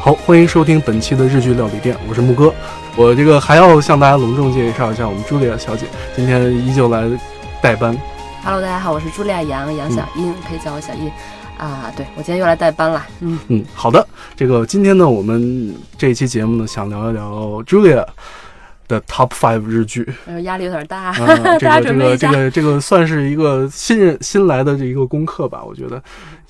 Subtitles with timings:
[0.00, 2.54] 好，欢迎收听本期的日剧料理店，我是木哥。
[2.96, 7.04] 我这个还要向大家隆重介绍一下我们茱莉亚小姐，今天依旧来
[7.60, 7.96] 代班。
[8.44, 11.10] Hello，大家好，我是茱莉亚杨杨小英，可以叫我小英。
[11.58, 13.04] 啊，对我今天又来代班了。
[13.20, 14.06] 嗯嗯，好的。
[14.36, 18.06] 这个今天呢，我们这一期节目呢，想聊一聊 Julia
[18.86, 20.08] 的 Top Five 日剧。
[20.26, 21.12] 呃，压力有点大，
[21.58, 22.16] 这个这个。
[22.16, 26.00] 这个这个算是一个新人新来的这一个功课吧，我觉得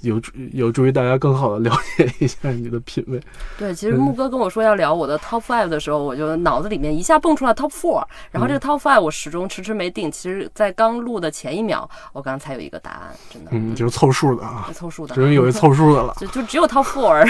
[0.03, 3.21] 有助有助于大家更好的了解一下你的品味。
[3.59, 10.11] 对，其实木哥跟我说要聊我的 Top Five 的时候，我就脑子里面一下蹦出来 Top Four，然后这个 Top Five 我始终迟迟没定。
[10.11, 16.15] 其实，在刚录的前一秒，我刚才有一个答案，真的，嗯，就是凑数的啊，凑数的，终于有一凑数的了。
[16.19, 17.29] 就就只有 Top Four。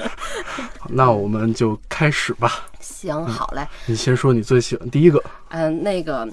[0.88, 2.52] 那我们就开始吧。
[2.80, 5.22] 行，好嘞，你先说你最喜欢第一个。
[5.48, 6.28] 嗯，那个。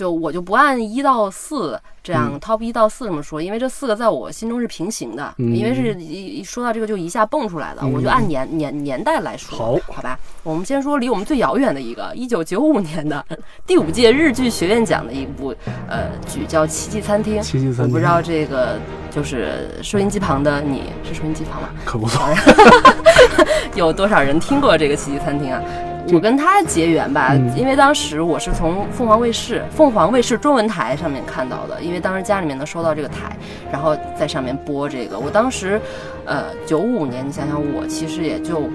[0.00, 10.18] 就我就不按一到四这样、嗯 top 一到四这么说，因为这四个在我心中是平行的，嗯因为是一一说到这个就一下蹦出来的，嗯我就按年年年代来说，好好吧。
[10.42, 13.22] 我们先说离我们最遥远的一个，一九九五年的
[13.66, 15.54] 第五届日剧学院奖的一部
[15.86, 18.78] 呃剧叫《奇迹餐厅》，奇迹餐厅我不知道这个
[19.10, 21.68] 就是收音机旁的你是收音机旁吗？
[21.84, 22.26] 可不错，
[23.76, 25.60] 有多少人听过这个奇迹餐厅啊？
[26.12, 33.36] 我跟他结缘吧，嗯因为当时我是从凤凰卫视、凤凰卫视中文台上面看到的，因为当时家里面能收到这个台，
[33.70, 35.18] 然后在上面播这个。
[35.18, 35.80] 我当时，
[36.24, 38.68] 呃，九五年，你想想我其实也就，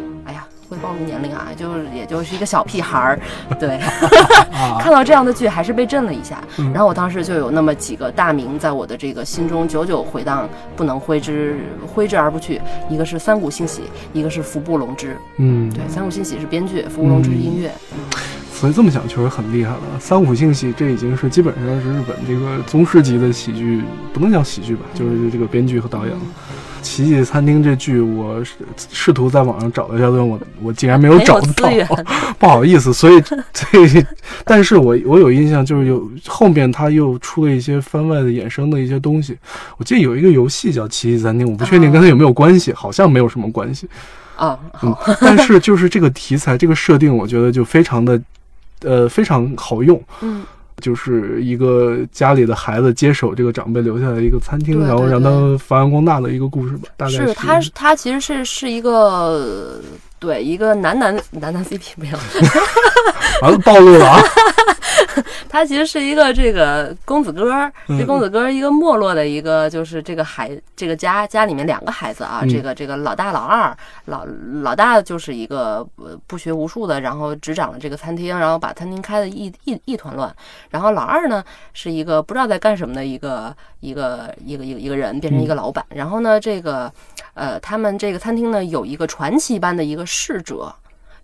[0.82, 3.20] 暴露年龄啊，就是也就是一个小屁孩儿，
[3.60, 3.78] 对，
[4.52, 6.42] 啊看到这样的剧还是被震了一下。
[6.58, 12.62] 嗯然后我当时就有那么几个大名在我的这个心中久久回荡，不能挥之挥之而不去。
[12.90, 15.16] 一个是三谷幸喜，一个是服部隆之。
[15.38, 17.72] 嗯，对，三谷幸喜是编剧，服部隆之是音乐。
[18.52, 19.82] 所以这么想确实很厉害了。
[20.00, 26.22] 三谷幸喜这已经是基本上是日本这个宗师级的喜剧，不能叫喜剧吧，就是这个编剧和导演了。
[26.86, 28.54] 奇迹餐厅这剧，我试
[28.92, 31.68] 试图在网上找了一下，但我我竟然没有找到，
[32.38, 32.94] 不好意思。
[32.94, 33.20] 所以
[33.52, 34.06] 这，
[34.46, 39.36] 但是我我有印象，就是有后面他又出了一些番外的衍生的一些东西。
[39.78, 43.90] 我记得有一个游戏叫《奇迹餐厅》，我不确定跟它有没有关系，好像没有什么关系。
[44.36, 48.22] 啊，嗯，， 但是就是这个题材、这个设定，我觉得就非常的，
[48.84, 50.00] 呃，非常好用。
[50.22, 50.44] 嗯，
[50.82, 56.90] 就是一个家里的孩子接手这个长辈留下来的一个餐厅，对然后让他发扬光大的一个故事吧。
[56.98, 59.82] 大概是他，他其实是是一个。
[60.18, 62.18] 对一个男男男男 CP 不要，
[63.46, 64.20] 啊，暴露了啊！
[65.48, 74.26] 他其实是一个这个公子哥儿，嗯这公子哥儿一个没落的一个就是这个孩这个家家里面两个孩子啊，嗯这个这个老大老二，老
[74.62, 80.34] 老大就是一个呃不学无术的，然后执掌了这个餐厅，然后把餐厅开的一一一团乱，
[80.70, 81.44] 然后老二呢
[81.74, 86.92] 是一个不知道在干什么的一个一个一个一个一个人，变成一个老板，然后呢这个
[87.34, 90.74] 呃他们这个餐厅呢有一个传奇般的一个侍者。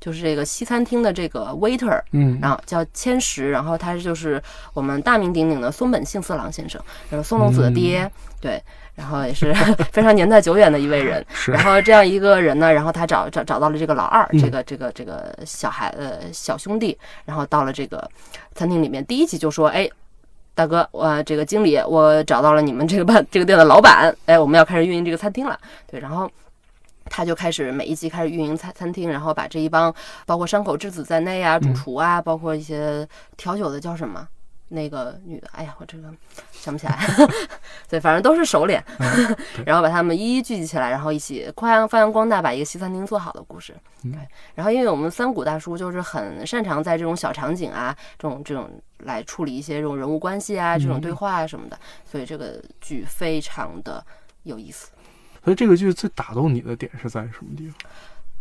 [0.02, 4.42] 就是这个西餐厅的这个 waiter，嗯，然后叫千石，然后他就是
[4.74, 8.12] 我们大名鼎鼎的松本幸四郎先生，就是松隆子的爹，
[8.42, 8.62] 对，
[8.96, 9.54] 然后也是
[9.94, 11.24] 非常年代久远的一位人。
[11.32, 18.10] 是然后这样一个人呢，然后他找找找到了这个老二，嗯这个这个这个小孩呃小兄弟，然后到了这个
[18.56, 19.90] 餐厅里面，第一集就说，哎。
[20.54, 25.58] 大哥，我这个经理，我找到了你们这个办这个店的老板，哎，我们要开始运营这个餐厅了。
[25.90, 26.30] 对，然后
[27.12, 29.94] 他就开始每一集开始运营餐餐厅，然后把这一帮
[30.26, 33.06] 包括山口智子在内啊，主厨啊，包括一些
[33.36, 34.26] 调酒的叫什么？
[34.74, 36.08] 那个女的，哎呀，我这个
[36.54, 36.98] 想不起来。
[37.90, 38.82] 对，反正都是熟脸，
[39.68, 43.76] 然后把他们一一聚集起来，然后一起发扬发扬光大，把一个西餐厅做好的故事。
[44.04, 44.14] 对，
[44.56, 51.78] 然后因为我们三谷大叔就是很擅长在这种小场景啊，这种这种来处理一些这种人物关系啊，这种对话啊什么的，
[52.10, 54.02] 所以这个剧非常的
[54.44, 54.88] 有意思。
[55.44, 57.76] 所以这个剧最打动你的点是在什么地方？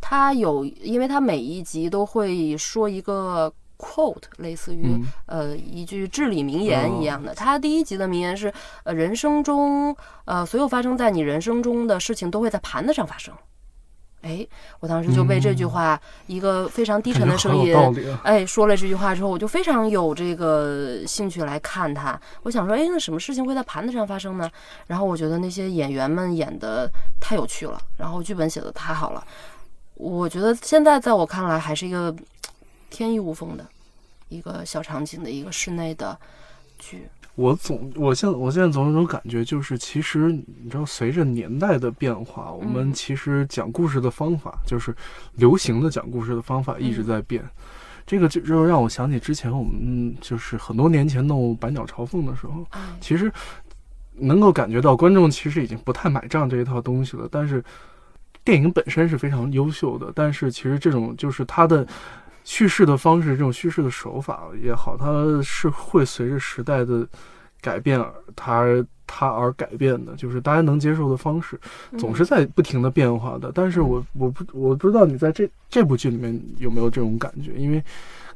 [0.00, 7.35] 它有，因为它每一集都会说一个 quote，类似于、嗯呃一句至理名言一样的。
[7.35, 8.52] 它第一集的名言是：
[8.85, 9.94] 呃，人生中
[10.25, 13.35] 呃所有发生在你人生中的事情都会在盘子上发生。
[14.22, 14.46] 哎，
[14.81, 18.20] 我当时就被这句话一个非常低沉的声音感觉好有道理啊。
[18.25, 22.20] 哎，说了这句话之后，我就非常有这个兴趣来看他。
[22.43, 24.50] 我想说，哎，那什么事情会在盘子上发生呢？
[24.87, 29.26] 然后我觉得那些演员们演的太有趣了，然后剧本写的太好了。
[29.94, 32.14] 我觉得现在在我看来，还是一个
[32.90, 33.67] 天衣无缝的
[34.28, 36.19] 一个小场景的一个室内的
[36.78, 37.08] 剧。
[37.40, 42.92] 我总，我现我现在总有种感觉，就是其实你知道，随着年代的变化，我们嗯。
[42.92, 44.94] 其实讲故事的方法，就是
[45.37, 47.42] 流行的讲故事的方法一直在变。
[48.06, 53.32] 这个就就让我想起之前我们嗯就是很多年前弄《百鸟朝凤》的时候，哎，其实
[54.16, 57.64] 能够感觉到观众其实已经不太买账这一套东西了，但是
[58.44, 61.86] 电影本身是非常优秀的，但是其实这种就是它的
[62.44, 67.06] 叙事的方式，这种叙事的手法也好，它是会随着时代的
[67.60, 71.58] 改变而它它而改变的，就是大家能接受的方式
[71.98, 73.52] 总是在不停的变化的。
[73.54, 77.82] 但是我我不我不知道你在这这部剧里面有没有这种感觉，因为。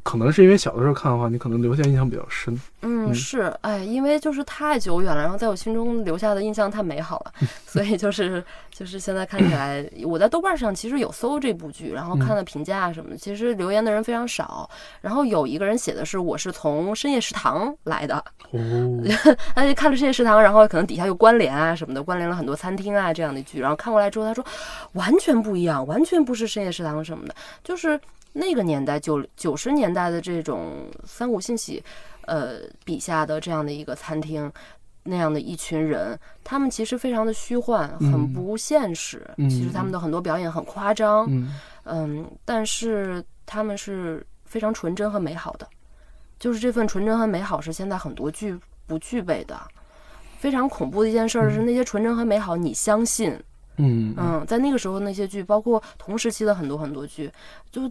[0.05, 2.61] 可能是因为小的时候看的话，你可能留下印象比较深。
[2.83, 7.33] 嗯，是，哎，因为就是太久远了，然后在我心中留下的印象太美好了，
[7.67, 14.69] 所以就是就是现在看起来， 我在豆瓣上其实有搜这部剧，然后看了评价什么的，其实留言的人非常少。
[15.01, 18.61] 然后有一个人写的是我是从深夜食堂来的，哦，
[19.55, 24.45] 他 就看了深夜食堂，然后可能底下有关联啊什么的，关联了很多餐厅啊这样的剧，然后看过来之后，他说
[24.93, 27.35] 完全不一样，完全不是深夜食堂什么的，
[27.65, 27.99] 就是。
[28.37, 31.83] 那个年代九九十年代的这种三谷信喜，
[32.23, 34.53] 呃笔下的这样的一个餐厅，
[35.05, 39.25] 那样的一群人，他们其实非常的虚幻，很不现实。
[39.49, 41.27] 其实他们的很多表演很夸张，
[41.85, 45.69] 嗯，但是他们是非常纯真和美好的。
[46.37, 49.57] 就是这份纯真和美好是现在很多剧不具备的。
[50.39, 53.41] 非常恐怖的一件事是，那些纯真和美好，你相信？
[53.77, 57.31] 嗯嗯，在那个时候那些剧，包括同时期的很多很多剧，
[57.71, 57.91] 就。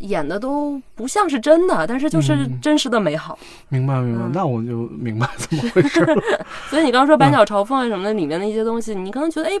[0.00, 3.38] 演的都不像是真的，但是就是真实的美好。
[3.68, 6.20] 明白明白，那我就明白怎么回事了。
[6.68, 9.52] 所以你刚刚说《百鸟朝凤》啊什么的里面的一些东西，你可能觉得哎，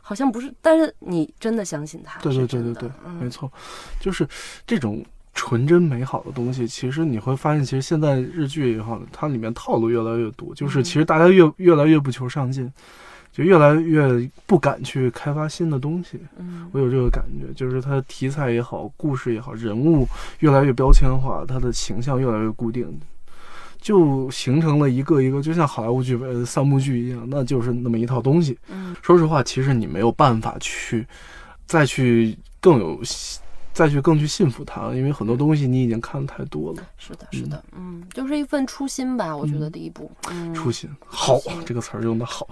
[0.00, 2.20] 好像不是，但是你真的相信它。
[2.20, 2.90] 对对对对对，
[3.20, 3.50] 没错，
[3.98, 4.26] 就是
[4.64, 5.04] 这种
[5.34, 6.64] 纯真美好的东西。
[6.64, 12.72] 其实你会发现，其实现在日剧也好，它里面套路越来越多，就是其实大家越越来越不求上进。
[13.32, 20.06] 就越来越不敢去开发新的东西，嗯，我有这个感觉，就是它的题材也好，故事也好，人物
[20.40, 23.00] 越来越标签化，它的形象越来越固定，
[23.80, 28.58] 就形成了一个一个，就像好莱坞剧本三部剧一样，那就是那么一套东西。
[28.68, 31.06] 嗯，说实话，其实你没有办法去
[31.64, 33.00] 再去更有
[33.72, 36.82] 再去更去信服它，因为很多东西你已经看的太多了。
[36.98, 40.10] 是的，是的，嗯，就是一份初心吧，我觉得第一部，
[40.54, 42.46] 初心好，这个词儿用的好。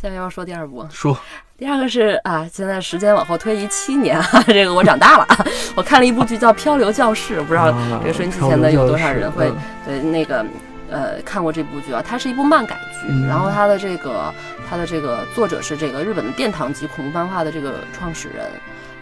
[0.00, 1.16] 现在要说第二部，说。
[1.56, 5.26] 第二个是啊，现在时间往后推移七年啊， 这个我长大了，
[5.76, 9.52] 我看了一部剧叫《漂流教室》，不知道这个收音机前的有多少人会
[9.86, 10.44] 对那个
[10.90, 12.02] 呃看过这部剧啊？
[12.04, 14.34] 它是一部漫改剧，然后它的这个
[14.68, 18.44] 它的这个作者是这个日本的殿堂级恐怖漫画的这个创始人，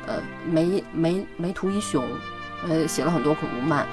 [0.06, 2.05] 呃梅梅梅图一雄，
[2.69, 3.87] 呃写了很多恐怖漫。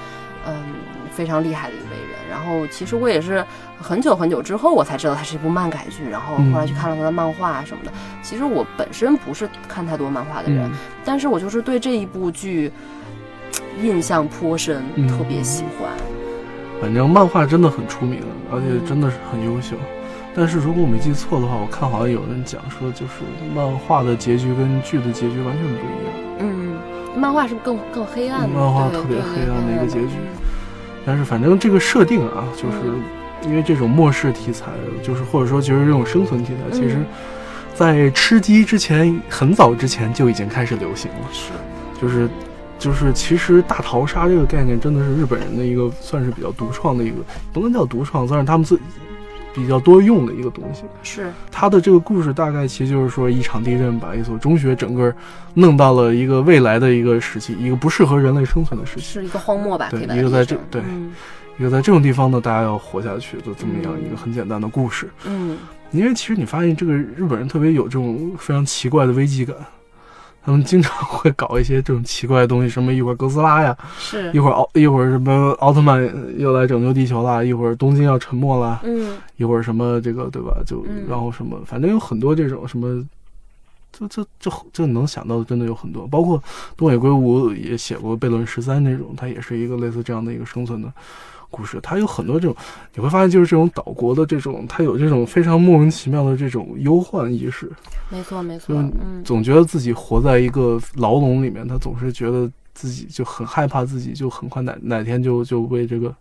[0.46, 0.64] 嗯，
[1.12, 2.18] 非常厉害的一位人。
[2.30, 3.44] 然后，其实我也是
[3.82, 6.08] 很久很久之后，我才知道他是一部漫改剧。
[6.10, 7.92] 然后后来去看了他的漫画什么的。
[8.22, 10.70] 其实我本身不是看太多漫画的人，
[11.04, 12.72] 但是我就是对这一部剧
[13.82, 15.90] 印象颇深，特别喜欢。
[16.82, 19.76] 反正漫画真的很出名，而且真的是很优秀。
[20.36, 23.14] 但是如果我没记错的话，我看好像有人讲说，就是
[23.56, 26.14] 漫画的结局跟剧的结局完全不一样。
[26.40, 26.67] 嗯。
[27.18, 30.14] 漫画是不是更更黑暗的，漫画特别黑暗的一个结局。
[31.06, 32.78] 但是反正这个设定啊，就是
[33.50, 34.68] 因为这种末世题材，
[35.02, 36.98] 就是或者说就是这种生存题材，其实，
[37.74, 41.28] 在吃鸡之前很早之前就已经开始流行了。
[41.32, 41.52] 是，
[42.02, 42.30] 就是
[42.78, 47.16] 就是其实大逃杀这个概念真的是日本人的一个算是比较独创的一个，
[47.52, 48.80] 不能叫独创，算是他们自。
[49.58, 55.12] 比较多用的一个东西是它的这个故事大概其实就是说一场地震把一所中学整个
[55.56, 59.88] 弄到了一个未来的一个时期，一个不适合人类生存的时期，是一个荒漠吧？
[59.90, 60.80] 对，一个在这对，
[61.58, 65.10] 一个在这种地方呢，大家要活下去的这么样一个很简单的故事。
[65.26, 65.58] 嗯，
[65.90, 69.56] 因为其实你发现这个日本人特别有这种非常奇怪的危机感。
[70.48, 76.02] 他们经常会搞一些这种奇怪的东西，什么一会儿哥斯拉呀，是一会儿奥一会儿什么奥特曼
[76.40, 80.58] 又来拯救地球了，一会儿东京要沉没了，嗯，一会儿什么这个对吧？
[80.66, 83.06] 就然后什么，反正有很多这种什么，
[83.92, 86.08] 就就就就能想到的，真的有很多。
[86.08, 86.42] 包括
[86.78, 90.90] 东野圭吾也写过《悖论十三》这种，它也是一个类似这样的一个生存的。
[91.50, 92.56] 故事，它有很多这种，
[92.94, 97.72] 你会发现就是这种岛国的这种，它有这种非常莫名其妙的这种忧患意识。
[98.10, 106.14] 没错，没错，嗯，总觉得自己活在一个牢笼里面，他总是觉得自己就很害怕，自己就很快哪哪天就就被这个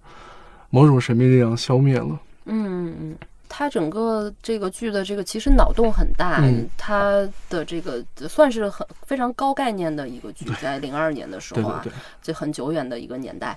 [0.71, 2.21] 某种神秘力量消灭了。
[2.47, 2.97] 嗯嗯。
[3.01, 3.17] 嗯。
[3.49, 6.43] 他整个这个剧的这个其实脑洞很大，
[6.77, 11.85] 它的这个算是很非常高概念的一个剧，在零二年的时候啊，
[12.21, 13.57] 就很久远的一个年代。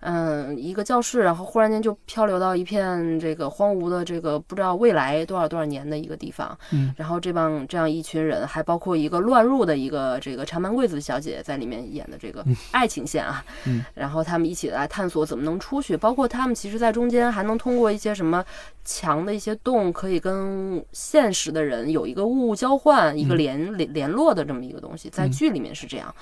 [0.00, 6.56] 嗯，一个教室，然后忽然间就漂流到一片这个荒芜的这个不知道未来多少多少年的一个地方。
[6.72, 13.44] 嗯，然后这帮这样一群人，还包括一个乱入的一个这个长门贵子小姐在里面演的这个爱情线啊。
[13.66, 18.42] 嗯，然后他们一起来探索怎么能出去，包括他们其实在中间还能通过一些什么
[18.82, 19.26] 墙。
[19.26, 26.14] 的一些洞可以跟现实的人有一个物物交换、一个联联联络的这么一个东西，在剧里面是这样，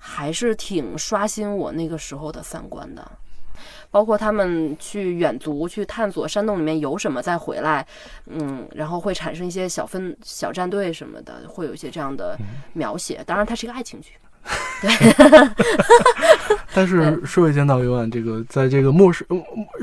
[0.00, 3.08] 还是挺刷新我那个时候的三观的。
[3.90, 7.84] 包括他们去远足去探索山洞里面有什么，再回来，
[8.26, 12.38] 嗯，然后会产生一些小分小战队什么的，会有一些这样的
[12.72, 13.20] 描写。
[13.26, 14.12] 当然，它是一个爱情剧。
[14.80, 14.90] 对
[16.72, 19.26] 但是社会千道一万，这个在这个末世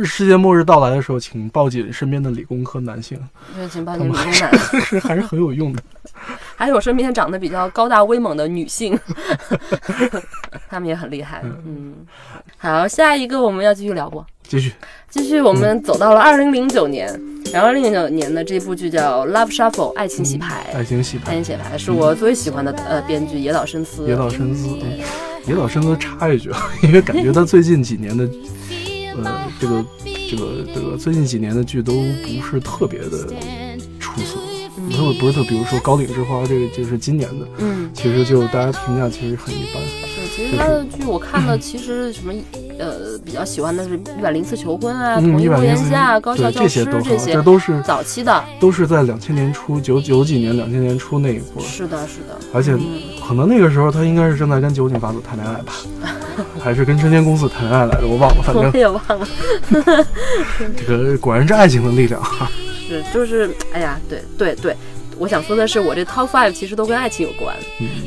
[0.04, 3.22] 世界末日到来的时候，请抱紧身边的理工科男性。
[3.54, 5.84] 对，请抱紧理工男 是还是很有用的。
[6.60, 9.00] 还有身边长得比较高大威猛的女性，
[10.68, 11.44] 他们也很厉害。
[11.44, 11.94] 嗯，
[12.58, 14.26] 好，下一个我们要继续聊不？
[14.42, 14.74] 继续，
[15.08, 17.08] 继续，我们走到了二零零九年，
[17.54, 20.66] 然后零九年的这部剧叫《Love Shuffle》爱情洗牌。
[20.74, 24.08] 爱情洗牌，爱情洗牌是我最喜欢的呃编剧野岛伸司。
[24.08, 24.70] 野岛伸司，
[25.46, 28.24] 野岛伸司插一句啊， 因为感觉他最近几年的
[29.22, 29.86] 呃这个
[30.32, 33.28] 这个这个最近几年的剧都不是特别的
[34.00, 34.40] 出色，
[34.92, 39.82] 特别不是特，比如说《高岭之花》这个就是今年的，嗯，其实就大家评价其实很一般。
[39.84, 42.34] 是，其实他的剧我看的其实什么。
[42.80, 51.64] 呃，比较喜欢的是一百零四求婚啊，同一屋檐下，高校教师这些，这都是早期的，都是在两千年初九九几年、两千年初那一波。
[51.64, 52.38] 是的，是的。
[52.54, 52.78] 而且
[53.28, 55.74] 可能那个时候他应该是正在跟酒井法子谈恋爱吧，
[56.64, 58.08] 还是跟真田公子谈恋爱来着？
[58.08, 59.28] 我忘了，反正我也忘了。
[60.88, 62.48] 这个果然是爱情的力量哈。
[62.88, 64.76] 是，就是，哎呀，对对对。
[65.20, 67.56] 我想说的是，我这 top five 其实都跟爱情有关，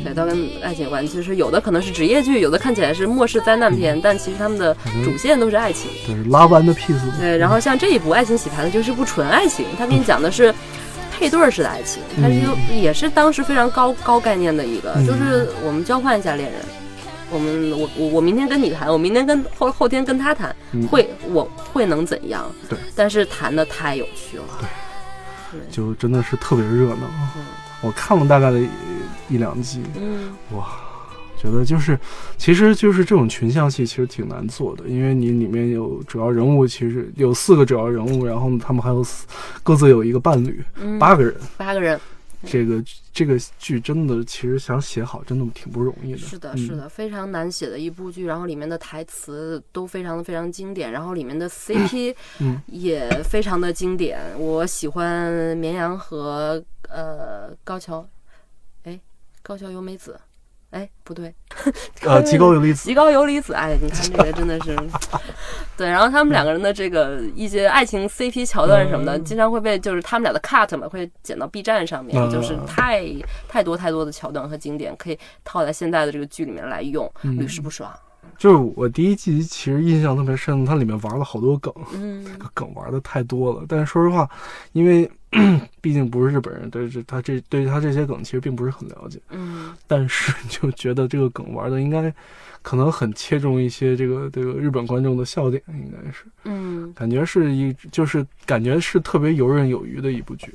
[0.05, 1.05] 对，都跟爱情有关。
[1.05, 4.73] 其实有的可能是职业剧，有的看起来是末世灾难片，但其实他们的
[5.03, 5.91] 主线都是爱情。
[6.07, 6.95] 对，拉完的 piece。
[7.19, 10.55] 对，然后像这一部《爱情洗牌》呢，就是部纯爱情，他给你讲的是
[11.11, 12.41] 配对式的爱情，它是
[12.73, 16.61] 也是当时非常高高概念的一个，就是我们交换一下恋人，
[17.31, 20.55] 我们我我我明天跟你谈，我明天跟后后天跟他谈，
[20.91, 22.45] 会我会能怎样？
[22.69, 24.45] 对，但是谈的太有趣了。
[24.61, 24.69] 对。
[25.69, 27.11] 就真的是特别热闹，
[27.81, 28.61] 我看了大概的
[29.29, 29.83] 一两集，
[30.53, 30.65] 哇，
[31.37, 31.99] 觉得就是，
[32.39, 39.05] 其实就是这种群像戏其实挺难做的，因为你里面有主要人物，其实有四个主要人物，然后他们还有
[39.65, 40.63] 各自有一个伴侣，
[41.01, 41.99] 八个人，八个人。
[42.47, 42.83] 这个
[43.13, 46.19] 这个剧真的，其实想写好，真的挺不容易的。
[46.19, 48.25] 是的，是的，非常难写的一部剧。
[48.25, 52.15] 然后里面的台词都非常的非常经典，然后里面的 CP
[52.67, 54.21] 也非常的经典。
[54.39, 58.09] 我喜欢绵羊和呃高桥，
[58.85, 58.99] 哎，
[59.43, 60.19] 高桥由美子。
[60.71, 61.35] 哎，不对，
[62.03, 64.77] 呃， 极高游离子，极高游离子，哎，你看这个真的是，
[65.77, 73.05] 对，然后他们两个人的这个一些爱情 CP 桥段什么的，经常会被就是他们俩的 cut 嘛，会剪到 B 站上面，就是太
[73.49, 77.93] 太多太多的桥段和经典可以套在现在的这个剧里面来用，屡试不爽。
[78.39, 82.25] 就是我第一季其实印象特别深，它里面玩了好多梗，嗯，
[82.55, 83.65] 梗玩的太多了。
[83.69, 84.29] 但是说实话，
[84.73, 85.11] 因为
[85.81, 89.73] 毕竟不是日本人，对这他这对他这些梗其实并不是很了解，嗯。
[89.87, 92.13] 但是就觉得这个梗玩的应该
[92.63, 100.53] 可能很切中一些这个这个日本观众的笑点，应该是，嗯，感觉是一就是感觉是特别游刃有余的一部剧，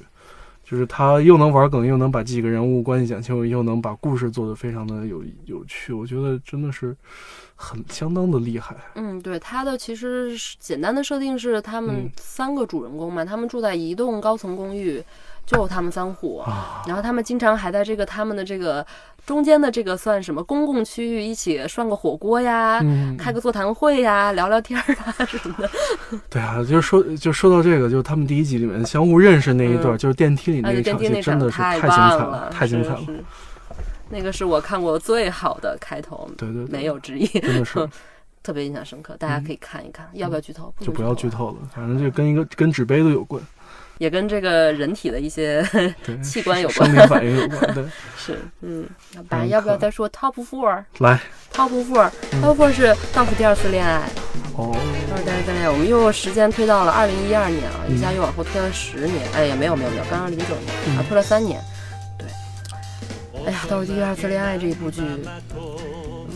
[0.65, 6.93] 就是他又能玩梗，又能把几个人物关系讲清楚，又能把故事做得非常的有有趣，我觉得真的是。
[7.57, 15.01] 很相当的厉害，嗯，对，他的其实简单的设定是他们三个主人公嘛，他们住在一栋高层公寓，
[15.45, 16.41] 就他们三户，
[16.87, 18.85] 然后他们经常还在这个他们的这个
[19.25, 22.81] 中间的这个算什么公共区域一起涮个火锅呀，
[23.17, 25.69] 开个座谈会呀，聊聊天啊 什么的。
[26.29, 33.01] 对啊，就是说就说到这个，就他们第一集里面相互认识那一段，就是电梯里那一场戏，真的是太精彩了，太精彩了。
[34.09, 37.87] 那个是我看过最好的开头，对对，没有之一，真的是。
[38.43, 39.17] 特别印象深刻。
[39.17, 40.71] 大家可以看一看，要不要剧透？
[40.79, 43.41] 就不要剧透了，反正就跟一个跟纸杯都有关，
[43.97, 45.63] 也跟这个人体的一些
[46.23, 47.73] 器官有关，生理反应有关。
[47.73, 47.83] 对，
[48.17, 48.85] 是，嗯，
[49.29, 50.83] 那要不要再说 Top Four？
[50.99, 51.19] 来
[51.53, 54.01] ，Top Four，Top Four 是《道夫第二次恋爱》。
[54.57, 54.75] 哦，
[55.09, 59.25] 道夫第二次恋爱，我们又时间推到了二零一二年啊，一下又往后推了十年。
[59.33, 60.45] 哎呀，没有没有没有，刚刚零九
[60.85, 61.61] 年啊，推了三年。
[62.17, 62.27] 对
[63.47, 65.01] 哎呀，到了第二次恋爱这一部剧，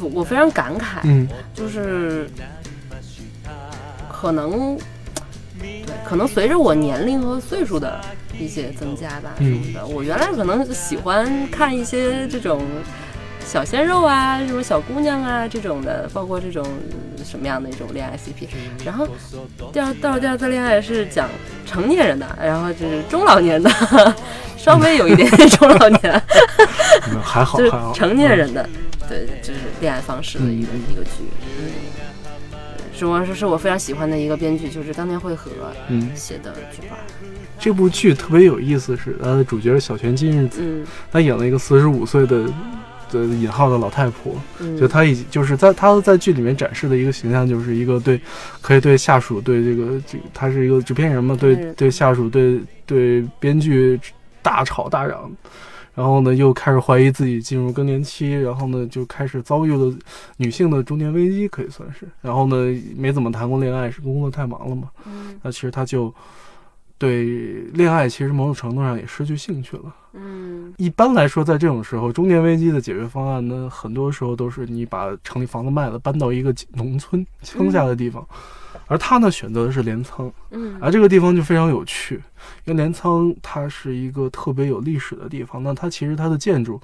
[0.02, 2.30] 我我非常感慨，嗯，就是
[4.12, 4.78] 可能，
[5.60, 8.00] 对，可能随着我年龄和岁数的
[8.40, 12.62] 一些增加吧，什么的，我原来可能喜欢看一些这种
[13.46, 16.66] 小鲜肉啊，这种小姑娘啊这种的，包括这种
[17.24, 18.48] 什么样的一种恋爱 CP，
[18.86, 19.08] 然后
[19.72, 21.30] 第二到了第二次恋爱是讲
[21.66, 23.70] 成年人的，然后就是中老年的。
[24.60, 26.22] 稍微有一点点中老年，
[27.24, 28.68] 还好， 就是成年人的，
[29.08, 31.24] 对，就是恋爱方式的一个一个剧，
[33.00, 35.50] 嗯，是我是是我非常喜欢的一个编剧，就是当年会和
[35.88, 36.92] 嗯，写的剧本。
[37.58, 42.46] 这部剧特别有意思是，它的主角是小泉今日子，嗯她演了一个四十五岁的
[43.12, 48.20] 的引号的老太婆，嗯，就她已经就是在她在剧里面展示的一个形象，就是一个对
[48.62, 54.00] 可以对下属对这个这个她是一个制片人嘛，对对下属对对编剧
[54.42, 55.30] 大吵大嚷。
[56.00, 59.94] 然后呢，又开始怀疑自己进入更年期，然后呢，就开始遭遇了
[60.38, 62.08] 女性的中年危机，可以算是。
[62.22, 62.56] 然后呢，
[62.96, 64.90] 没怎么谈过恋爱，是工作太忙了嘛。
[65.06, 66.14] 嗯那其实他就
[67.00, 69.96] 对恋爱，其实某种程度上也失去兴趣了。
[70.14, 78.28] 嗯一般来说，在这种时候，中年危机的解决方案呢，很多时候都是你把城里房子卖了，搬到一个农村乡下的地方。
[78.88, 82.16] 而他呢，选择的是镰仓，嗯而这个地方就非常有趣，
[82.66, 85.64] 因为镰仓它是一个特别有历史的地方。
[85.64, 86.82] 那它其实它的建筑，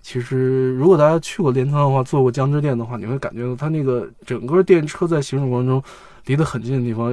[0.00, 5.82] 其实如果大家去过镰仓的话，坐过江之电的话，你会感觉到它那个整个电车在行驶过程中
[6.26, 7.12] 离得很近的地方，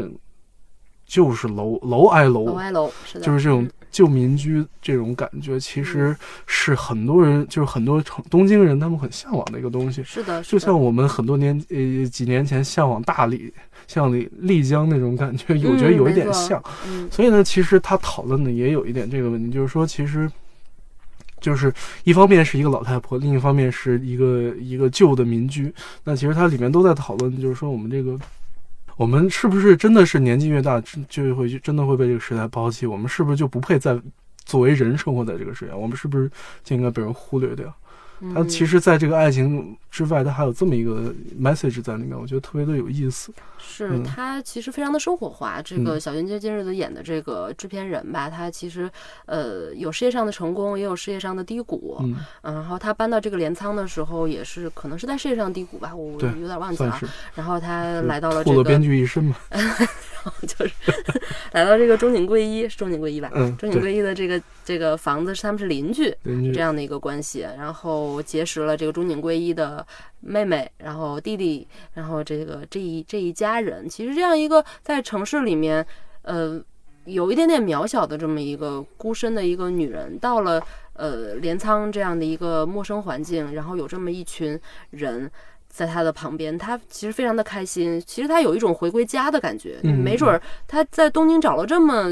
[1.06, 6.16] 就是楼楼挨楼，楼挨楼是的，就是这种旧民居这种感觉，其实
[6.48, 10.04] 是很多人，就是很多城东京人他们很向往的一个东西。
[10.04, 13.54] 是的，是的就像我们很多年呃几年前向往大理、
[13.88, 16.62] 像丽丽江那种感觉，我觉得有一点像。
[16.88, 20.30] 嗯所以呢，其实他讨论的也有一点这个问题，就是说，其实
[21.40, 21.72] 就是
[22.04, 25.74] 一方面是一个老太婆，另一方面是一个一个旧的民居。
[26.04, 28.20] 那其实它里面都在讨论，就是说我们这个。
[28.98, 32.86] 我们是不是真的是年纪越大，就会真的会被这个时代抛弃？
[32.86, 34.00] 我们是不是就不配再
[34.46, 35.74] 作为人生活在这个世界？
[35.74, 36.32] 我们是不是
[36.64, 37.74] 就应该被人忽略掉？
[38.34, 43.34] 它嗯其实，在这个爱情之外，它还有这么一个 message 在里面，我觉得特别的有意思。
[43.68, 45.60] 是嗯他其实非常的生活化。
[45.62, 48.90] 这个嗯小泉今日子演的这个制片人吧，他其实
[49.26, 51.98] 呃有事业上的成功，也有事业上的低谷。
[52.02, 57.00] 嗯，嗯，然后他搬到这个镰仓的时候，也是可能是在事业上低谷吧，我有点忘记了。
[57.34, 59.36] 然后他来到了这个编剧一身嘛。
[60.26, 60.74] 然后就是
[61.52, 63.32] 来到这个中井贵一，是中井贵一吧？
[63.36, 69.85] 嗯，中井，贵一的这个这个房子是他们是邻居，邻居这样的一个关系，然后我结识了这个中井圭一的
[70.20, 75.85] 妹妹，然后弟弟，然后这个这一这一家人，其实这样一个在城市里面，
[76.22, 76.61] 呃，
[77.05, 80.61] 有一点点渺小的这么一个孤身的一个女人，到了
[80.94, 84.59] 呃镰仓这样的一个陌生环境，然后有这么一群
[84.91, 85.31] 人。
[85.75, 88.01] 在他的旁边，他其实非常的开心。
[88.07, 92.05] 其实他有一种回归家的感觉，嗯没准儿他在东京找了这么，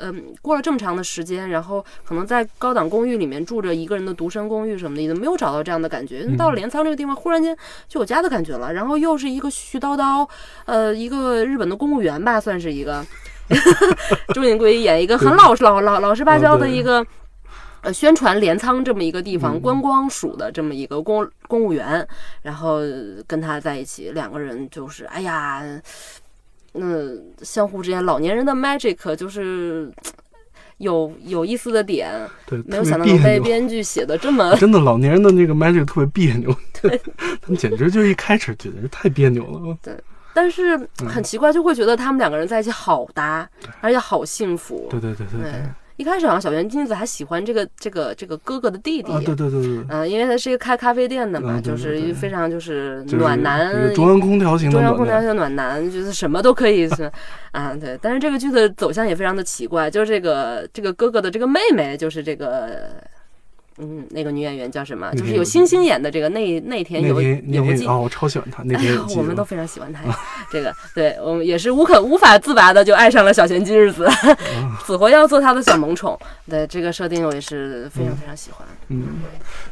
[0.00, 6.24] 嗯、过了这么长的时间，然后可能在高档公寓里面住着一个人的独身公寓什么的，也都没有找到这样的感觉。
[6.26, 7.54] 嗯到了镰仓这个地方，忽然间
[7.86, 8.72] 就有家的感觉了。
[8.72, 10.26] 然后又是一个絮絮叨叨，
[10.64, 13.04] 呃，一个日本的公务员吧，算是一个。
[14.32, 17.06] 中井贵一演一个很老实、老老老实巴交的一个。
[17.84, 22.06] 呃，宣传镰仓这么一个地方，嗯观光署的这么一个公公务员，
[22.42, 22.78] 然后
[23.26, 25.62] 跟他在一起，两个人就是，哎呀，
[26.72, 26.86] 那、
[27.42, 29.92] 相互之间老年人的 magic 就是
[30.78, 32.10] 有有意思的点，
[32.46, 33.38] 对，没有想到能被。
[33.38, 36.98] 编剧写的这么 真的，老年人的那个 magic 特别别扭，对
[37.40, 39.76] 他们简直就一开始简直太别扭了。
[39.82, 39.94] 对
[40.32, 43.48] 但是嗯很奇怪，就会觉得他们两个人在一起好搭，
[43.80, 44.88] 而且好幸福。
[44.90, 45.62] 对对对对对，对
[45.96, 57.10] 一开始好像小圆金子还喜欢这个这个这个哥哥的弟弟，啊，对对对对，嗯、因为他是一个开咖啡店的嘛，就对就是非常就是暖男，中央空调型的中央，空调型暖男，就是什么都可以是
[57.52, 57.98] 啊，对。
[58.02, 62.90] 但是这个剧的走向也非常的奇怪，就是这个这个哥哥的这个妹妹，就是这个。
[63.78, 65.12] 嗯，那个女演员叫什么？
[65.14, 70.00] 就是有星星演的这个内内田有那天有纪天啊，我超喜欢她，那天 我们都非常喜欢她。
[70.50, 74.08] 这个，对我们也是无可无法自拔的，就爱上了小泉今日子，
[74.86, 76.18] 死活要做她的小萌宠。
[76.48, 78.66] 对这个设定，我也是非常非常喜欢。
[78.88, 79.20] 嗯，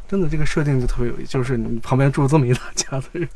[0.09, 3.29] 真的这个设定就特别有意思，就是你旁边住这么一大家子人，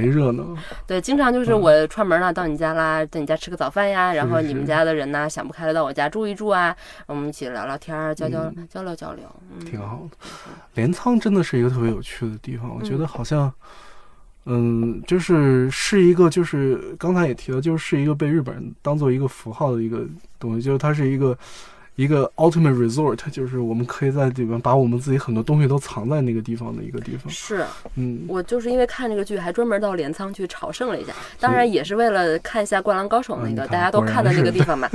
[0.00, 0.44] 贼热闹。
[0.86, 10.16] 对，经常就是我串门了，到你家啦，在你家吃个早饭呀，然后你们家的人呢想不开了到我家住一住啊，我们一起聊聊天儿，交交交流交流，嗯，挺好的。
[10.74, 13.50] 镰仓真的是一个特别有趣的地方，我觉得好像，
[14.44, 20.06] 嗯，就是是一个，就是刚才也提到，就是一个被日本人当做一个符号的一个
[20.38, 21.36] 东西，就是它是一个
[21.96, 27.30] 一个 ultimate resort，就是我们可以在里面把我们自己很多东西都藏在那个地方的一个地方。
[27.30, 27.64] 是
[27.96, 34.88] 嗯，我就是因为看这个剧，还专门到镰仓去朝圣了一下，当然也是为了看一下《灌篮高手》那个大家都看的那个地方嘛。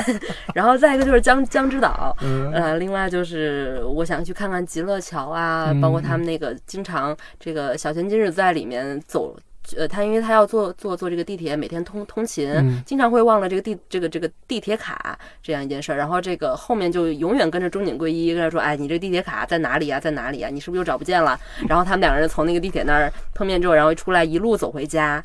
[0.54, 9.36] 然后再一个就是江江之岛，呃，呃，另外就是我想去看看极乐桥啊，包括他们那个经常这个小泉今日在里面走。
[9.76, 15.96] 呃，他因为他要坐坐坐这个地铁，每天通通勤，嗯经常会忘了这个地这个这个地铁卡这样一件事儿。
[15.96, 25.22] 然后这个后面就永远跟着中井贵一跟他说：“哎，你这地铁卡在哪里呀、在哪里呀、你是不是又找不见了？”然后他们两个人从那个地铁那儿碰面之后，然后出来一路走回家，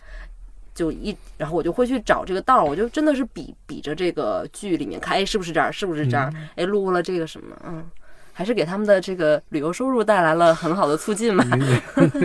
[0.73, 7.83] 就一，然后我就会去找这个道儿，我就真的是比比着这个剧里面看，哎，是不是这儿，是不是这儿，哎，路过了这个什么，嗯，
[8.41, 11.45] 还是给他们的这个旅游收入带来了很好的促进嘛。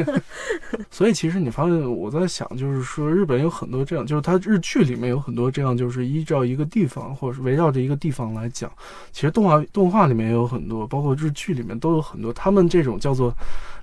[0.90, 8.72] 所以其实你发现我在想，就是说日本有很多这样，就是它日剧里面有很多这样，就是依照一个地方或者是围绕着一个地方来讲。
[9.12, 13.31] 其实动画动画里面也有很多，包括日剧里面都有很多，他们这种叫做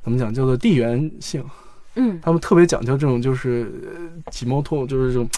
[0.01, 1.43] 怎么讲，叫做地缘性。
[1.95, 5.29] 嗯他们特别讲究这种就是呃几毛痛，就是这种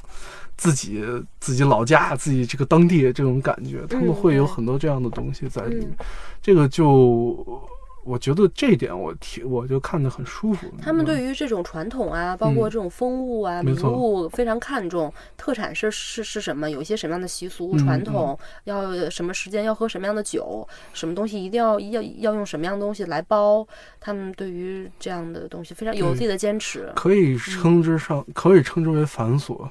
[0.57, 1.03] 自己
[1.39, 5.87] 自己老家、自己这个当地的这种感觉，他们会有很多这样的东西在里面。
[5.99, 6.05] 嗯
[6.41, 7.63] 这个就
[8.03, 10.71] 我觉得这一点我挺我就看得很舒服。
[10.79, 16.69] 他们对于这种传统啊，包括这种风物啊、名物非常看重，特产是是是什么？
[16.69, 18.37] 有一些什么样的习俗嗯传统？
[18.65, 20.67] 要什么时间要喝什么样的酒？
[20.93, 23.67] 什么东西一定要要要用什么样的东西来包？
[23.99, 26.87] 他们对于这样的东西非常有自己的坚持。
[26.95, 29.67] 可以称之上，可以称之为繁琐、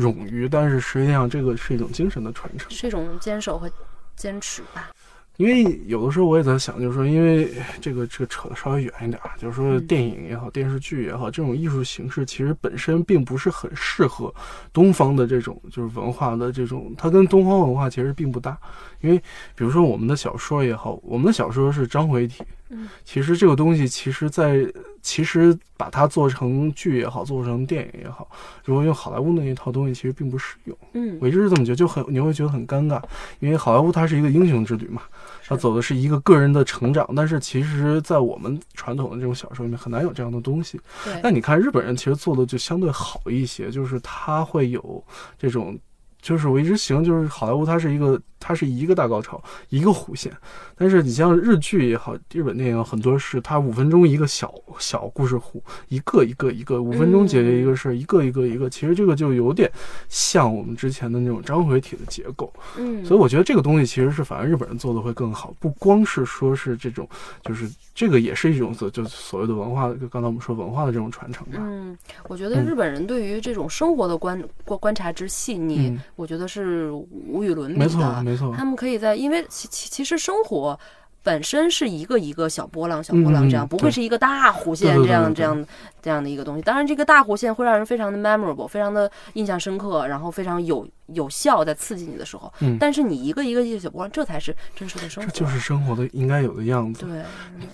[0.00, 2.70] 冗余，但是实际上这个是一种精神的传承。
[2.70, 3.70] 是一种坚守和
[4.16, 4.90] 坚持吧。
[5.36, 14.34] 因为有的时候我也在想，就是说，因为这个这个扯的稍微远一点啊，就是说嗯电影也好，电视剧也好，这种艺术形式其实本身并不是很适合
[14.70, 18.54] 东方的这种就是文化的这种，它跟东方文化其实并不搭。
[19.00, 19.16] 因为
[19.54, 24.64] 比如说我们的小说也好，我们的小说是章回体，嗯，其实这个东西其实在
[25.02, 28.28] 其实把它做成剧也好，做成电影也好，
[28.64, 30.76] 如果用好莱坞那一套东西，其实并不适用。
[30.92, 33.02] 嗯我一直是这么觉得，就很你会觉得很尴尬，
[33.40, 35.02] 因为好莱坞它是一个英雄之旅嘛，
[35.46, 40.80] 它走的是一个个人的成长，但是其实，在我们传统的这种小说里面很难有这样的东西。
[41.04, 45.04] 对，但你看日本人其实做的就相对好一些，就是他会有
[45.38, 45.78] 这种。
[46.22, 50.32] 就是我一直形容，就是好莱坞它是一个，它是一个大高潮，一个弧线。
[50.74, 58.68] 但是你像日剧也好，日本电影很多是它五分钟一个小小故事弧，一个一个一个，五分钟解决一个事儿，一个一个一个。
[58.70, 59.70] 其实这个就有点
[60.08, 62.50] 像我们之前的那种章回体的结构。
[62.78, 67.06] 嗯，所以我觉得这个东西其实是反而日本人做的会更好，不光是说是这种，
[67.44, 71.58] 就是这个也是一种所就所谓的文化，就刚才我们说文化的这种传承吧。
[71.58, 71.96] 嗯，
[72.28, 78.29] 我觉得嗯日本人对于这种生活的观观观察之细腻，嗯我觉得是无与伦比没错，的。
[78.30, 80.78] 没错，他们可以在，因为其其其实生活
[81.22, 85.66] 本身是一个一个小波浪、小波浪这样，嗯不会是一个大弧线对对对这样这样
[86.00, 86.62] 这样的一个东西。
[86.62, 92.50] 当然，这个大弧线会让人非常的 memorable，非常的印象深刻，然后非常有有效在刺激你的时候。
[92.60, 95.30] 嗯但是你一个一个一个小波浪，这才是真实的生活。
[95.30, 97.04] 这就是生活的应该有的样子。
[97.04, 97.22] 对，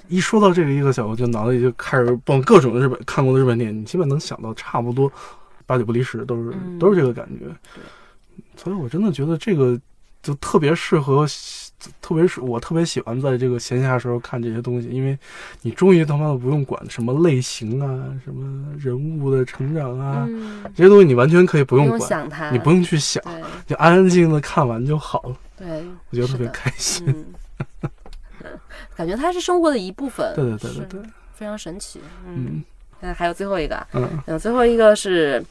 [0.09, 5.11] 一说到这个一个小，我就脑子里就开始蹦各种日本看过的日本电影，你基本能想到差不多
[5.67, 7.47] 八九不离十，都是、嗯都是这个感觉。
[8.57, 9.79] 所以我真的觉得这个
[10.27, 11.25] 就特别适合，
[12.03, 15.17] 特别是我特别喜欢在这个闲暇时候看这些东西，因为
[15.63, 23.23] 你终于他妈的不用管什么类型啊，什么人物的成长啊，嗯，这些东西你完全可以不不用想它，你不用去想，
[23.67, 25.37] 就安安静静的看完就好了。
[25.57, 27.07] 对，我觉得特别开心。
[27.81, 27.91] 嗯，
[28.97, 32.01] 感觉它是生活的一部分，对对对对对，非常神奇。
[32.27, 32.65] 嗯，嗯
[32.99, 34.09] 那还有最后一个，嗯。
[34.27, 35.45] 嗯，最后一个是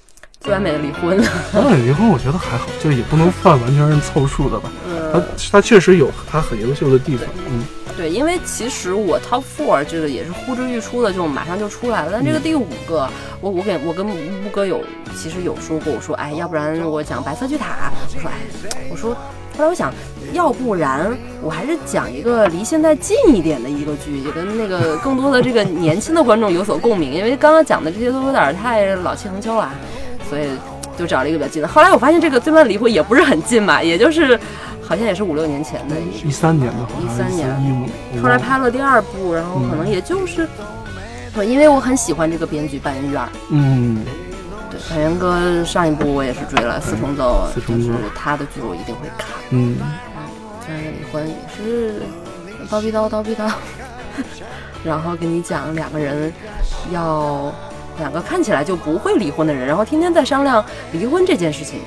[0.46, 1.18] 最完美的离婚。
[1.56, 4.70] 完美离婚我觉得还好，就也不能算完全是凑数的吧。
[5.12, 7.64] 他嗯，他确实有他很优秀的地方，嗯，
[7.98, 12.12] 对，因为其实我 top four 这个也是呼之欲出的，就马上就出来了。
[12.12, 13.10] 但这个第五个，
[13.42, 14.84] 我我给我跟乌哥有
[15.16, 19.16] 其实有说过，我说哎，要不然我讲白色巨塔，我说哎，我说
[19.58, 19.92] 后来我想，
[20.34, 29.72] 要不然我还是讲一个离现在近一点的一个剧，也跟那个更多的这个年轻的观众有所共鸣，因为刚刚讲的这些都有点太老气横秋了，
[30.30, 30.50] 所以
[30.98, 31.68] 就找了一个比较近的。
[31.68, 34.40] 后来我发现这个最慢离婚也不是很近吧，也就是
[34.82, 37.48] 好像也是五六年前的一一三年吧，一三年。
[37.64, 40.48] 一五，我后来拍了第二部，然后可能也就是，
[41.34, 44.06] 对，因为我很喜欢这个编剧板垣瑞二，嗯，
[44.70, 49.28] 对，板垣哥上一部我也是追了《四重奏就是他的剧我一定会看。
[49.50, 49.78] 嗯，
[50.66, 52.02] 虽然离婚也是
[52.70, 53.52] 叨逼叨叨逼叨，
[54.84, 56.32] 然后给你讲两个人
[56.92, 57.54] 要
[57.98, 61.80] 两个看起来就不会离婚的人，然后天天在商量离婚这件事情，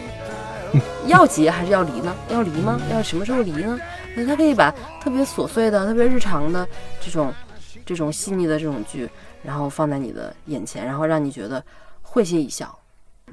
[1.07, 2.15] 要结还是要离呢？
[2.31, 2.81] 要离吗？
[2.91, 3.79] 要什么时候离呢？
[4.17, 6.67] 那他可以把特别琐碎的、特别日常的
[7.01, 7.33] 这种
[7.87, 9.09] 这种细腻的这种剧，
[9.43, 11.63] 然后放在你的眼前，然后让你觉得
[12.03, 12.77] 会心一笑。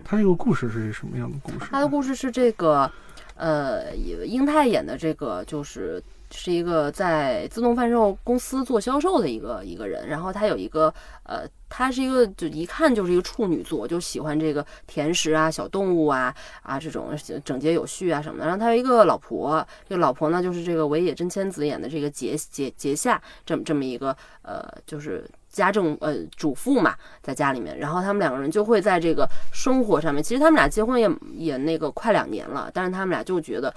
[0.04, 1.68] 他这个故事是什么样的故事？
[1.72, 2.92] 他的故事是这个，
[3.36, 17.10] 呃，英泰演的这个就是是一个在自动贩售公司做销售的一个一个人，然后他有一个呃，他是一个就一看就是一个处女座，就喜欢这个甜食啊、小动物啊啊这种
[17.44, 18.46] 整洁有序啊什么的。
[18.46, 33.74] 然后他有一个老婆，这个老婆呢就是这个尾野真千子演的这个结结结下这么这么一个呃，就是家政呃主妇嘛，在家里面，然后他们两个人就会在这个生活上面，其实他们俩结婚也也那个快两年了，但是他们俩就觉得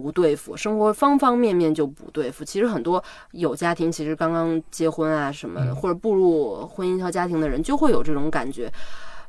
[0.00, 2.44] 不对付，生活方方面面就不对付。
[2.44, 3.02] 其实很多
[3.32, 8.72] 有家庭，其实刚刚结婚啊什么的，或者步入婚姻和家庭的人，就会有这种感觉，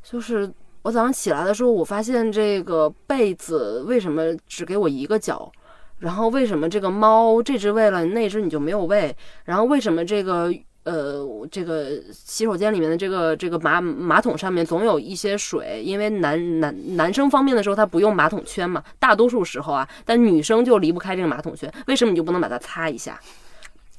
[0.04, 0.52] 就是
[0.82, 5.52] 我早上起来的时候，我发现这个被子为什么只给我一个角？
[6.00, 9.16] 然后为什么这个猫这只喂了，那只你就没有喂？
[9.46, 10.54] 然后为什么这个
[10.86, 15.84] 呃这个洗手间里面的这个这个马马桶上面总有一些水？
[15.84, 23.20] 因为男男男生方便的时候他不用马桶圈嘛，大多数时候啊，但女生就离不开这个马桶圈，为什么你就不能把它擦一下？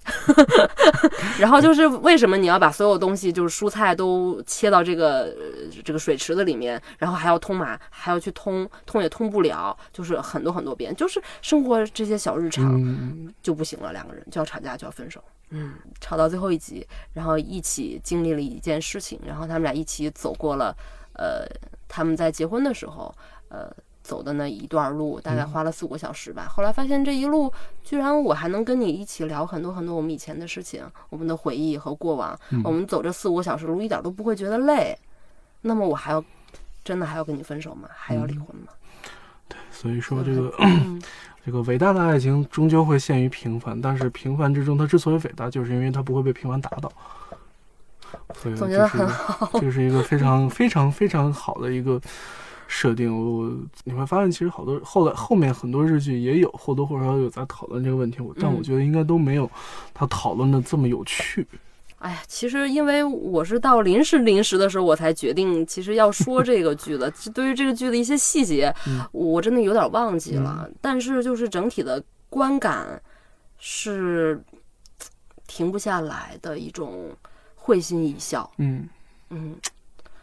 [1.40, 15.20] 然后就是为什么你要把所有东西，就是蔬菜都切到这个呃这个水池子里面，然后还要通马，还要去通，通也通不了，就是很多很多遍，就是生活这些小日常嗯，就不行了，两个人就要吵架，就要分手。
[15.50, 20.76] 嗯，吵到最后一集，然后一起经历了一件事情，然后他们俩一起走过了，
[21.12, 21.46] 呃，
[21.88, 23.14] 他们在结婚的时候，
[23.48, 26.48] 呃，走的那一段路，大概花了四五个小时吧。
[26.48, 27.52] 后来发现这一路，
[27.85, 32.38] 居然我还能跟你一起聊很多很多我们以前的事情，我们的回忆和过往。
[32.64, 34.98] 我们走这四五个小时路，一点都不会觉得累。
[35.62, 36.24] 那么我还要
[36.85, 37.88] 真的还要跟你分手吗？
[37.94, 38.72] 还要离婚吗？
[39.48, 41.00] 对所以说这个嗯
[41.46, 46.90] 这个伟大的爱情终究会陷于平凡，但是平凡之中，它之所以伟大，就是因为它不会被平凡打倒。
[48.35, 49.06] 所以总结得很
[49.52, 52.00] 这是这是一个非常非常非常好的一个
[52.66, 53.09] 设定。
[53.14, 53.52] 我
[53.85, 59.48] 你会发现，其实好多后来后面很多日剧也有或多或少有在讨论这个问题，我但我嗯觉得应该都没有
[59.94, 61.46] 他讨论的这么有趣。
[61.98, 67.11] 哎呀，其实因为我是到临时临时的时候，我才决定其实要说这个剧的。
[67.35, 70.68] 对于这个剧的一些细节，嗯我真的有点忘记了。
[70.80, 73.00] 但是就是整体的观感
[73.59, 74.40] 是
[75.46, 77.11] 停不下来的一种
[77.54, 78.48] 会心一笑。
[78.59, 78.87] 嗯，
[79.30, 79.56] 嗯，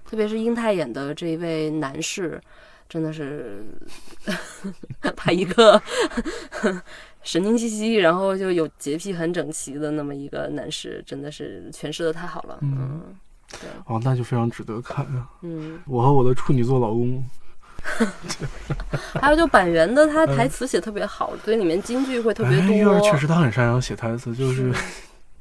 [0.06, 2.40] 特别是英泰演的这一位男士，
[2.94, 3.66] 真的是
[5.16, 5.82] 把一个
[7.24, 12.60] 神经兮兮，然后就有洁癖很整齐的那么一个男士，真的是诠释的太好了。
[12.62, 13.02] 嗯
[13.88, 15.28] 哦，那就非常值得看啊！
[15.42, 17.26] 嗯，我和我的处女座老公，
[19.20, 22.94] 还有就板垣的他台词写特别好，所以里面金句会特别哎多。
[22.94, 24.72] 呀，确实他很擅长写台词，就是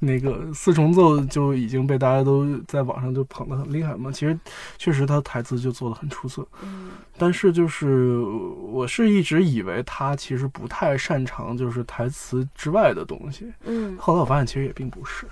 [0.04, 4.10] 那个四重奏就已经被大家都在网上就捧得很厉害嘛。
[4.10, 4.36] 其实
[4.76, 8.18] 确实他台词就做得很出色，嗯但是就是
[8.72, 15.24] 我是一直以为他其实不太擅长就是台词之外的东西，嗯后来我发现其实也并不是，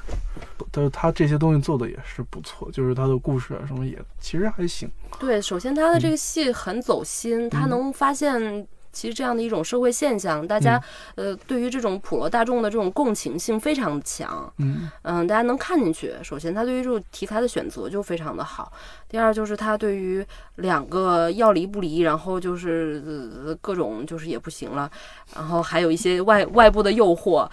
[0.70, 4.88] 但是他这些东西做的也是不错，就是他的故事啊什么也其实还行。
[5.18, 8.68] 对，首先他的这个戏很走心，他嗯能发现。
[8.92, 10.80] 其实这样的一种社会现象，大家、
[11.14, 16.14] 呃对于这种普罗大众的这种共情性非常强，嗯嗯，大家能看进去。
[16.22, 18.72] 首先，他对于这种题材的选择就非常的好。
[19.08, 20.24] 第二，就是他对于
[20.56, 23.02] 两个要离不离，然后就是、
[23.44, 24.88] 呃、各种就是也不行了，
[25.34, 27.48] 然后还有一些外外部的诱惑，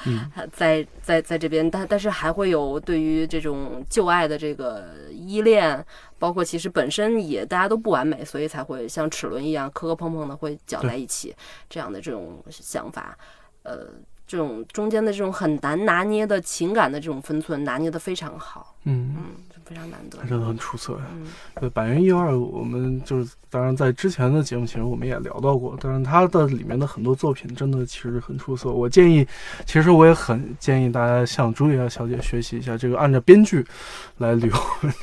[0.54, 5.84] 在在在这边，但但是还会有对于这种旧爱的这个依恋，
[6.20, 11.36] 包括其实本身也大家都不完美，所以才会像齿轮一样磕磕碰碰的会搅在一起，
[11.70, 13.18] 这样的这种想法，
[13.64, 13.88] 呃。
[14.30, 19.24] 这种中间的这种很难拿捏的情感的这种分寸拿捏的非常好，嗯，嗯，
[19.64, 20.28] 非常难得他。
[20.28, 21.06] 真的很出色呀。
[21.14, 21.26] 嗯
[21.62, 28.70] 对，百元一二，我们就是当然在之前的节目其实我们也聊到过，但是他的里面的很多作品真的其实很出色。
[28.70, 29.26] 我建议，
[29.66, 33.66] 其实我也很建议大家向茱莉亚小姐学习一下，这个按照编剧
[34.18, 34.52] 来捋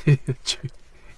[0.05, 0.59] 这个剧，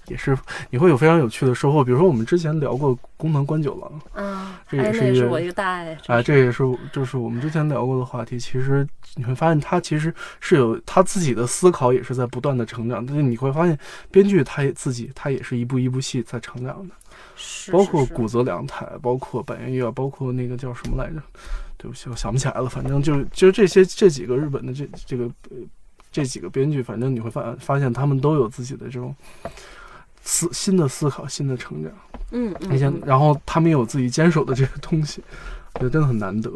[0.08, 0.36] 也是
[0.70, 1.84] 你会有非常有趣的收获。
[1.84, 5.96] 比如说我们之前聊过宫藤官九郎，嗯，这也哎，是一个我一个大爱。
[6.06, 8.38] 啊，这也是就是我们之前聊过的话题。
[8.38, 13.04] 其实你会发现，他其实是有他自己的思考，也是在不断的成长。
[13.04, 13.78] 但是你会发现，
[14.10, 16.94] 编剧他也自己，他也是一步一步戏在成长的。
[17.34, 21.22] 是是是包括谷泽良太，包括板垣月，包括那个叫什么来着？
[21.76, 22.68] 对不起，我想不起来了。
[22.68, 25.56] 反正就就这些这几个日本的这这个呃
[26.10, 29.14] 这几个编剧，反正你会发发现他们都有自己的这种
[30.28, 31.90] 思新的思考、新的成长。
[32.30, 35.22] 嗯嗯然后他们也有自己坚守的这个东西，
[35.72, 36.52] 我觉得真的很难得。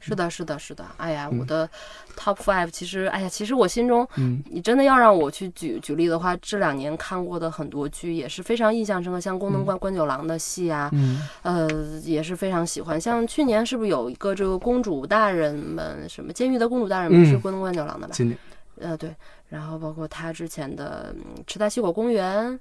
[0.00, 0.84] 是的，是的，是的。
[0.96, 1.68] 哎呀，嗯我的
[2.16, 11.68] top five 其实，哎呀，其实我心中，嗯你真的要让我去举举例的话，这两年看过的很多剧也是非常印象深刻，像宫藤关关九郎的戏啊，嗯呃，
[12.04, 13.00] 也是非常喜欢。
[13.00, 18.14] 像去年是不是有一个这个公主大人们，什么监狱的公主大人们嗯是宫藤官九郎的吧？
[18.16, 18.38] 今年
[18.80, 19.14] 呃，对，
[19.48, 22.58] 然后包括他之前的嗯池袋西口公园，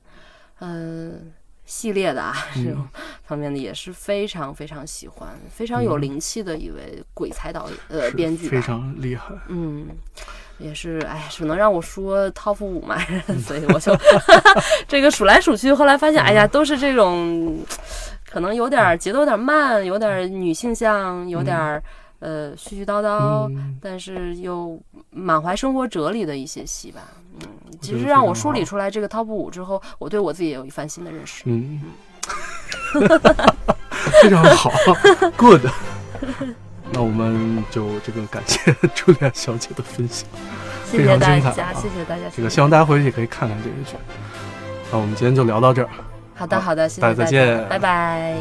[0.59, 1.31] 嗯、
[1.65, 2.87] 系列的啊，这种
[3.25, 6.01] 方面的也是非常非常喜欢，非常有嗯。
[6.01, 8.47] 灵气的一位鬼才导演呃编剧。
[8.47, 9.35] 非常厉害。
[9.49, 9.87] 嗯，
[10.59, 12.97] 也是，哎，只能让我说 top 五嘛，
[13.45, 13.93] 所以我就
[14.87, 17.59] 这个数来数去，后来发现，哎呀，都是这种，
[18.29, 21.83] 可能有点儿节奏有点慢，有点儿女性向，有点儿
[22.19, 23.77] 呃絮絮叨叨，嗯。
[23.81, 24.79] 但是又
[25.11, 27.01] 满怀生活哲理的一些戏吧。
[27.41, 27.47] 嗯，
[27.81, 31.43] 其实让我梳理出来这个 top 五之后，我对我自己也有一番新的认识。
[31.45, 31.81] 嗯，
[34.21, 34.71] 非常好
[35.35, 35.61] ，good。
[36.91, 40.27] 那我们就这个感谢 朱莉亚小姐的分享，
[40.89, 42.23] 谢谢大家，啊谢谢大家。
[42.35, 43.97] 这个希望大家回去也可以看看这个剧。
[44.91, 45.89] 那我们今天就聊到这儿。
[46.33, 48.37] 好的，好的，谢谢大家再见拜拜。